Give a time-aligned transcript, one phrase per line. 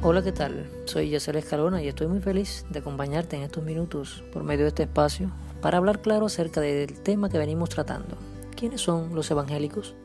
[0.00, 0.70] Hola, ¿qué tal?
[0.84, 4.68] Soy Yacel Escalona y estoy muy feliz de acompañarte en estos minutos por medio de
[4.68, 8.16] este espacio para hablar claro acerca del tema que venimos tratando.
[8.54, 9.96] ¿Quiénes son los evangélicos?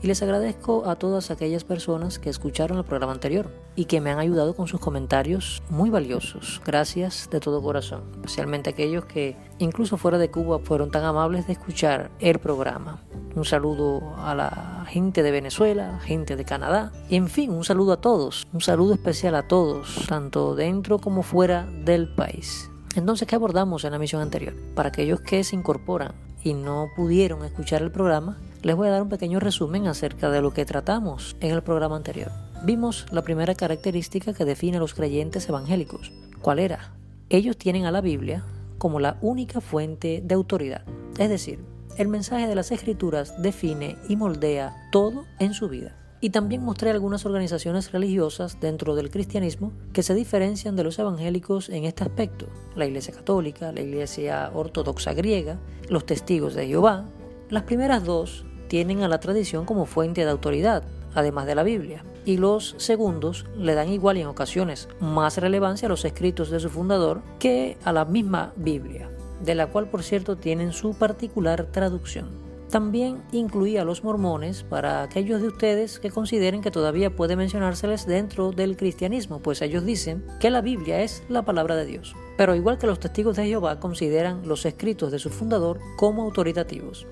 [0.00, 4.10] Y les agradezco a todas aquellas personas que escucharon el programa anterior y que me
[4.10, 6.62] han ayudado con sus comentarios muy valiosos.
[6.64, 11.54] Gracias de todo corazón, especialmente aquellos que incluso fuera de Cuba fueron tan amables de
[11.54, 13.02] escuchar el programa.
[13.34, 17.92] Un saludo a la gente de Venezuela, gente de Canadá y en fin, un saludo
[17.92, 22.70] a todos, un saludo especial a todos, tanto dentro como fuera del país.
[22.94, 24.54] Entonces, ¿qué abordamos en la misión anterior?
[24.74, 29.02] Para aquellos que se incorporan y no pudieron escuchar el programa, les voy a dar
[29.02, 32.30] un pequeño resumen acerca de lo que tratamos en el programa anterior.
[32.64, 36.12] Vimos la primera característica que define a los creyentes evangélicos.
[36.42, 36.92] ¿Cuál era?
[37.30, 38.44] Ellos tienen a la Biblia
[38.78, 40.82] como la única fuente de autoridad.
[41.18, 41.60] Es decir,
[41.96, 45.96] el mensaje de las escrituras define y moldea todo en su vida.
[46.20, 51.68] Y también mostré algunas organizaciones religiosas dentro del cristianismo que se diferencian de los evangélicos
[51.68, 52.46] en este aspecto.
[52.74, 57.04] La Iglesia Católica, la Iglesia Ortodoxa griega, los testigos de Jehová.
[57.50, 60.82] Las primeras dos tienen a la tradición como fuente de autoridad,
[61.14, 65.86] además de la Biblia, y los segundos le dan igual y en ocasiones más relevancia
[65.86, 69.10] a los escritos de su fundador que a la misma Biblia,
[69.42, 72.28] de la cual por cierto tienen su particular traducción.
[72.68, 78.04] También incluía a los mormones para aquellos de ustedes que consideren que todavía puede mencionárseles
[78.04, 82.14] dentro del cristianismo, pues ellos dicen que la Biblia es la palabra de Dios.
[82.36, 87.06] Pero igual que los testigos de Jehová consideran los escritos de su fundador como autoritativos.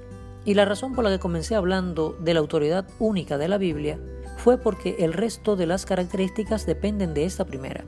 [0.46, 3.98] Y la razón por la que comencé hablando de la autoridad única de la Biblia
[4.36, 7.84] fue porque el resto de las características dependen de esta primera.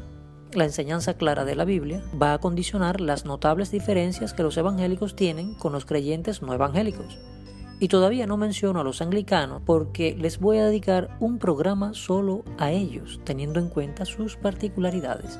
[0.52, 5.14] La enseñanza clara de la Biblia va a condicionar las notables diferencias que los evangélicos
[5.14, 7.18] tienen con los creyentes no evangélicos.
[7.78, 12.42] Y todavía no menciono a los anglicanos porque les voy a dedicar un programa solo
[12.58, 15.38] a ellos, teniendo en cuenta sus particularidades.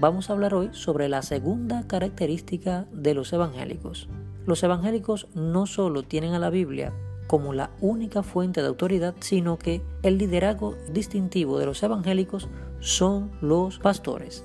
[0.00, 4.08] Vamos a hablar hoy sobre la segunda característica de los evangélicos,
[4.48, 6.94] los evangélicos no solo tienen a la Biblia
[7.26, 12.48] como la única fuente de autoridad, sino que el liderazgo distintivo de los evangélicos
[12.80, 14.44] son los pastores.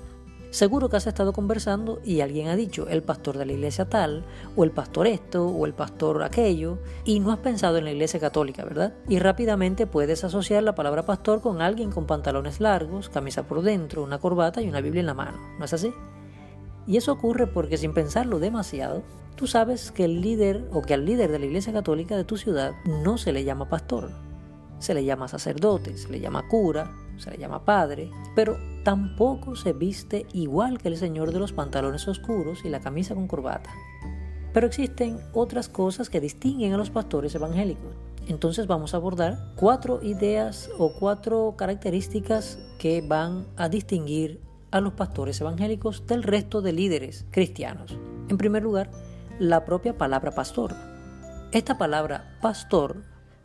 [0.54, 4.24] Seguro que has estado conversando y alguien ha dicho el pastor de la iglesia tal,
[4.56, 8.20] o el pastor esto, o el pastor aquello, y no has pensado en la iglesia
[8.20, 8.94] católica, ¿verdad?
[9.10, 14.04] Y rápidamente puedes asociar la palabra pastor con alguien con pantalones largos, camisa por dentro,
[14.04, 15.92] una corbata y una Biblia en la mano, ¿no es así?
[16.86, 19.02] Y eso ocurre porque sin pensarlo demasiado,
[19.36, 22.38] tú sabes que el líder o que al líder de la Iglesia Católica de tu
[22.38, 24.12] ciudad no se le llama pastor,
[24.78, 29.74] se le llama sacerdote, se le llama cura, se le llama padre, pero tampoco se
[29.74, 33.70] viste igual que el señor de los pantalones oscuros y la camisa con corbata.
[34.54, 37.96] Pero existen otras cosas que distinguen a los pastores evangélicos.
[38.28, 44.40] Entonces vamos a abordar cuatro ideas o cuatro características que van a distinguir
[44.72, 47.98] a los pastores evangélicos del resto de líderes cristianos.
[48.30, 48.90] En primer lugar,
[49.40, 50.74] la propia palabra pastor.
[51.52, 53.04] Esta palabra pastor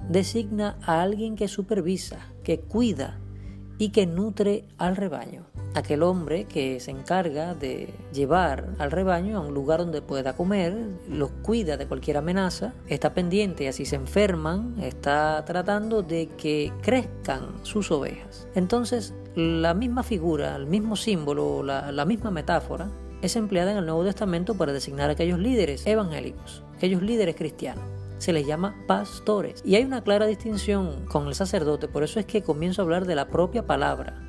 [0.09, 3.19] designa a alguien que supervisa, que cuida
[3.79, 5.45] y que nutre al rebaño.
[5.75, 10.75] Aquel hombre que se encarga de llevar al rebaño a un lugar donde pueda comer,
[11.09, 17.53] los cuida de cualquier amenaza, está pendiente, así se enferman, está tratando de que crezcan
[17.63, 18.49] sus ovejas.
[18.55, 22.89] Entonces, la misma figura, el mismo símbolo, la, la misma metáfora
[23.23, 27.98] es empleada en el Nuevo Testamento para designar a aquellos líderes evangélicos, aquellos líderes cristianos
[28.19, 29.63] se les llama pastores.
[29.65, 33.07] Y hay una clara distinción con el sacerdote, por eso es que comienzo a hablar
[33.07, 34.29] de la propia palabra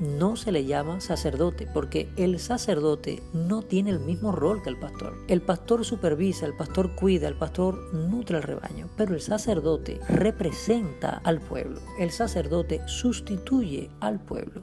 [0.00, 4.78] no se le llama sacerdote, porque el sacerdote no tiene el mismo rol que el
[4.78, 5.16] pastor.
[5.28, 11.20] El pastor supervisa, el pastor cuida, el pastor nutre al rebaño, pero el sacerdote representa
[11.24, 11.80] al pueblo.
[11.98, 14.62] El sacerdote sustituye al pueblo.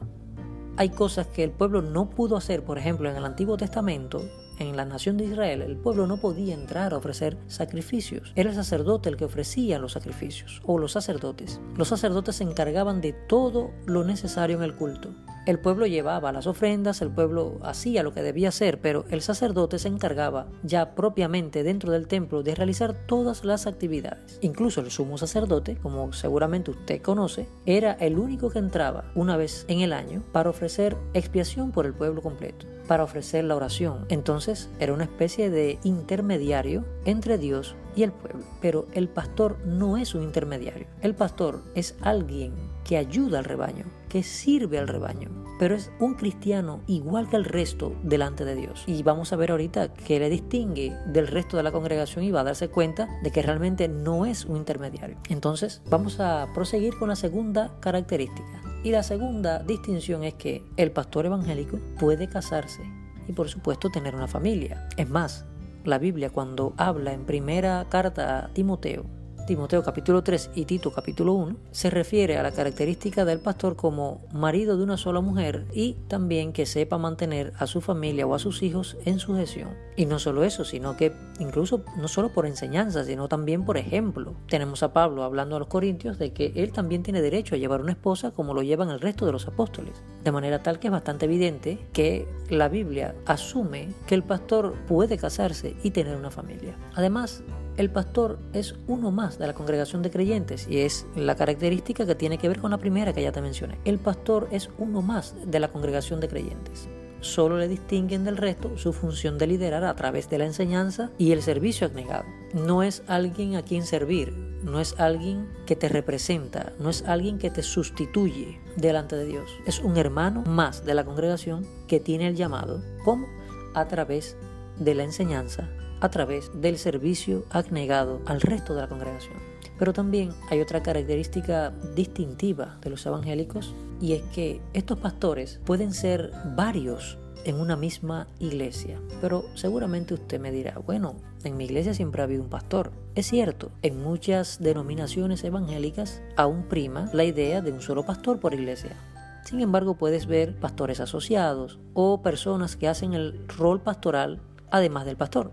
[0.77, 4.21] Hay cosas que el pueblo no pudo hacer, por ejemplo, en el Antiguo Testamento,
[4.61, 8.31] en la nación de Israel, el pueblo no podía entrar a ofrecer sacrificios.
[8.35, 11.59] Era el sacerdote el que ofrecía los sacrificios, o los sacerdotes.
[11.75, 15.13] Los sacerdotes se encargaban de todo lo necesario en el culto.
[15.47, 19.79] El pueblo llevaba las ofrendas, el pueblo hacía lo que debía hacer, pero el sacerdote
[19.79, 24.37] se encargaba ya propiamente dentro del templo de realizar todas las actividades.
[24.41, 29.65] Incluso el sumo sacerdote, como seguramente usted conoce, era el único que entraba una vez
[29.67, 34.05] en el año para ofrecer expiación por el pueblo completo, para ofrecer la oración.
[34.09, 38.43] Entonces era una especie de intermediario entre Dios y el pueblo.
[38.61, 40.85] Pero el pastor no es un intermediario.
[41.01, 42.53] El pastor es alguien
[42.83, 45.29] que ayuda al rebaño, que sirve al rebaño,
[45.59, 48.83] pero es un cristiano igual que el resto delante de Dios.
[48.87, 52.41] Y vamos a ver ahorita que le distingue del resto de la congregación y va
[52.41, 55.17] a darse cuenta de que realmente no es un intermediario.
[55.29, 58.61] Entonces, vamos a proseguir con la segunda característica.
[58.83, 62.81] Y la segunda distinción es que el pastor evangélico puede casarse
[63.27, 64.89] y por supuesto tener una familia.
[64.97, 65.45] Es más,
[65.85, 69.05] la Biblia cuando habla en primera carta a Timoteo
[69.45, 74.21] Timoteo capítulo 3 y Tito capítulo 1, se refiere a la característica del pastor como
[74.31, 78.39] marido de una sola mujer y también que sepa mantener a su familia o a
[78.39, 79.69] sus hijos en sujeción.
[79.95, 84.35] Y no solo eso, sino que incluso no solo por enseñanza, sino también por ejemplo.
[84.47, 87.81] Tenemos a Pablo hablando a los corintios de que él también tiene derecho a llevar
[87.81, 90.01] una esposa como lo llevan el resto de los apóstoles.
[90.23, 95.17] De manera tal que es bastante evidente que la Biblia asume que el pastor puede
[95.17, 96.75] casarse y tener una familia.
[96.93, 97.43] Además,
[97.77, 102.15] el pastor es uno más de la congregación de creyentes y es la característica que
[102.15, 103.77] tiene que ver con la primera que ya te mencioné.
[103.85, 106.89] El pastor es uno más de la congregación de creyentes.
[107.21, 111.31] Solo le distinguen del resto su función de liderar a través de la enseñanza y
[111.31, 112.25] el servicio abnegado.
[112.53, 114.33] No es alguien a quien servir,
[114.63, 119.51] no es alguien que te representa, no es alguien que te sustituye delante de Dios.
[119.67, 123.27] Es un hermano más de la congregación que tiene el llamado, como
[123.75, 124.35] a través
[124.77, 125.69] de la enseñanza
[126.01, 129.37] a través del servicio abnegado al resto de la congregación.
[129.79, 135.93] Pero también hay otra característica distintiva de los evangélicos y es que estos pastores pueden
[135.93, 138.99] ser varios en una misma iglesia.
[139.21, 142.91] Pero seguramente usted me dirá, bueno, en mi iglesia siempre ha habido un pastor.
[143.15, 148.53] Es cierto, en muchas denominaciones evangélicas aún prima la idea de un solo pastor por
[148.53, 148.95] iglesia.
[149.43, 155.17] Sin embargo, puedes ver pastores asociados o personas que hacen el rol pastoral además del
[155.17, 155.51] pastor.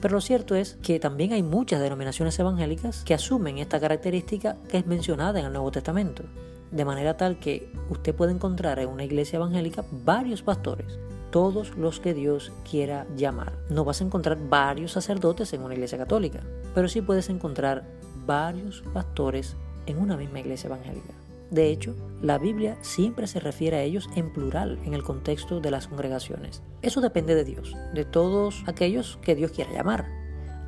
[0.00, 4.78] Pero lo cierto es que también hay muchas denominaciones evangélicas que asumen esta característica que
[4.78, 6.24] es mencionada en el Nuevo Testamento.
[6.70, 10.98] De manera tal que usted puede encontrar en una iglesia evangélica varios pastores,
[11.30, 13.54] todos los que Dios quiera llamar.
[13.70, 16.42] No vas a encontrar varios sacerdotes en una iglesia católica,
[16.74, 17.84] pero sí puedes encontrar
[18.26, 19.56] varios pastores
[19.86, 21.17] en una misma iglesia evangélica.
[21.50, 25.70] De hecho, la Biblia siempre se refiere a ellos en plural en el contexto de
[25.70, 26.62] las congregaciones.
[26.82, 30.06] Eso depende de Dios, de todos aquellos que Dios quiera llamar.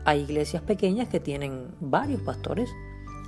[0.04, 2.70] Hay iglesias pequeñas que tienen varios pastores,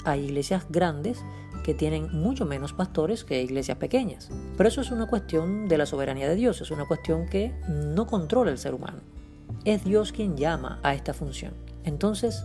[0.05, 1.23] hay iglesias grandes
[1.63, 4.31] que tienen mucho menos pastores que iglesias pequeñas.
[4.57, 8.07] Pero eso es una cuestión de la soberanía de Dios, es una cuestión que no
[8.07, 9.01] controla el ser humano.
[9.65, 11.53] Es Dios quien llama a esta función.
[11.85, 12.43] Entonces,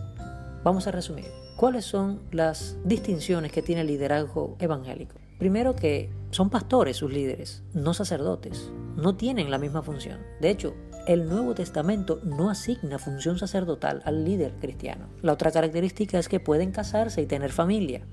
[0.62, 1.47] vamos a resumir.
[1.58, 5.16] ¿Cuáles son las distinciones que tiene el liderazgo evangélico?
[5.40, 8.70] Primero que son pastores sus líderes, no sacerdotes.
[8.94, 10.20] No tienen la misma función.
[10.40, 10.76] De hecho,
[11.08, 15.08] el Nuevo Testamento no asigna función sacerdotal al líder cristiano.
[15.20, 18.06] La otra característica es que pueden casarse y tener familia.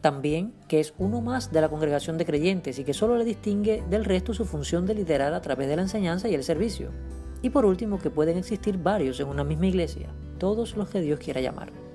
[0.00, 3.84] También que es uno más de la congregación de creyentes y que solo le distingue
[3.90, 6.92] del resto su función de liderar a través de la enseñanza y el servicio.
[7.42, 10.08] Y por último que pueden existir varios en una misma iglesia,
[10.38, 11.85] todos los que Dios quiera llamar.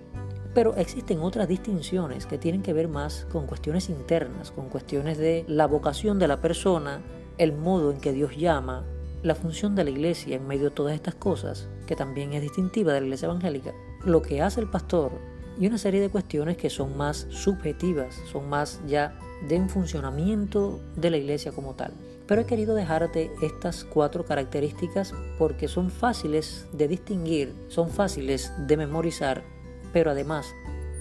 [0.54, 5.46] Pero existen otras distinciones que tienen que ver más con cuestiones internas, con cuestiones de
[5.48, 7.02] la vocación de la persona,
[7.38, 8.86] el modo en que Dios llama,
[9.24, 12.92] la función de la iglesia en medio de todas estas cosas, que también es distintiva
[12.94, 15.12] de la iglesia evangélica, lo que hace el pastor
[15.60, 19.18] y una serie de cuestiones que son más subjetivas, son más ya
[19.48, 21.94] de un funcionamiento de la iglesia como tal.
[22.28, 28.78] Pero he querido dejarte estas cuatro características porque son fáciles de distinguir, son fáciles de
[28.78, 29.44] memorizar
[29.94, 30.54] pero además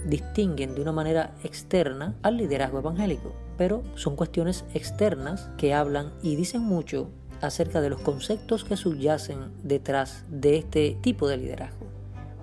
[0.05, 3.33] distinguen de una manera externa al liderazgo evangélico.
[3.57, 7.09] Pero son cuestiones externas que hablan y dicen mucho
[7.41, 11.87] acerca de los conceptos que subyacen detrás de este tipo de liderazgo.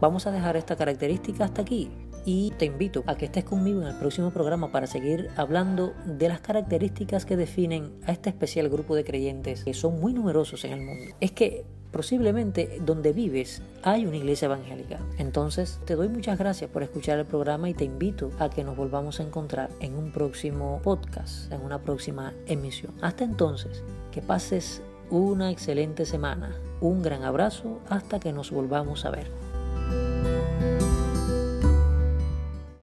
[0.01, 1.91] Vamos a dejar esta característica hasta aquí
[2.25, 6.29] y te invito a que estés conmigo en el próximo programa para seguir hablando de
[6.29, 10.73] las características que definen a este especial grupo de creyentes que son muy numerosos en
[10.73, 11.15] el mundo.
[11.21, 11.65] Es que
[11.99, 15.01] posiblemente donde vives hay una iglesia evangélica.
[15.19, 18.77] Entonces te doy muchas gracias por escuchar el programa y te invito a que nos
[18.77, 22.95] volvamos a encontrar en un próximo podcast, en una próxima emisión.
[23.01, 26.55] Hasta entonces, que pases una excelente semana.
[26.81, 29.48] Un gran abrazo hasta que nos volvamos a ver.